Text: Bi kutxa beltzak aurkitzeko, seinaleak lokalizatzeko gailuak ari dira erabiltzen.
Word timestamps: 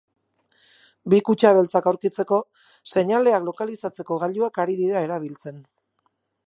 Bi 1.13 1.19
kutxa 1.27 1.51
beltzak 1.57 1.89
aurkitzeko, 1.91 2.39
seinaleak 2.93 3.47
lokalizatzeko 3.51 4.19
gailuak 4.27 4.63
ari 4.65 4.79
dira 4.83 5.07
erabiltzen. 5.09 5.63